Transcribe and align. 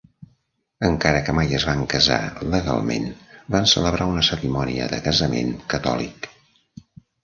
Encara 0.87 1.19
que 1.27 1.35
mai 1.39 1.53
es 1.57 1.65
van 1.71 1.83
casar 1.91 2.17
legalment, 2.55 3.07
van 3.59 3.71
celebrar 3.77 4.11
una 4.17 4.27
cerimònia 4.33 4.93
de 4.97 5.05
casament 5.11 5.57
catòlic. 5.77 6.31